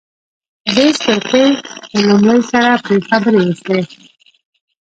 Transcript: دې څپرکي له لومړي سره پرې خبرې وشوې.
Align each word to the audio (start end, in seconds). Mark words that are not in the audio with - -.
دې 0.75 0.87
څپرکي 1.03 1.45
له 1.95 1.99
لومړي 2.09 2.39
سره 2.51 2.71
پرې 2.83 2.97
خبرې 3.07 3.39
وشوې. 3.45 3.81